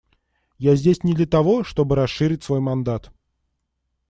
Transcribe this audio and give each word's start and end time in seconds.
Я 0.57 0.75
здесь 0.75 1.03
не 1.03 1.13
для 1.13 1.27
того, 1.27 1.63
чтобы 1.63 1.93
расширить 1.95 2.41
свой 2.41 2.59
мандат. 2.59 3.11